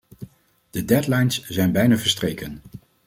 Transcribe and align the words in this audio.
De 0.69 0.85
deadlines 0.85 1.43
zijn 1.47 1.71
bijna 1.71 1.97
verstreken. 1.97 2.61